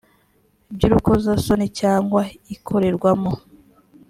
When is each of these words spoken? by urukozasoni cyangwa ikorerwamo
by 0.75 0.81
urukozasoni 0.87 1.67
cyangwa 1.79 2.21
ikorerwamo 2.55 3.31